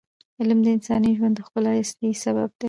[0.39, 2.57] علم د انساني ژوند د ښکلا اصلي سبب دی.